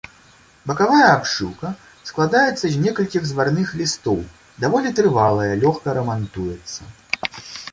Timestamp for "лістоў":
3.83-4.17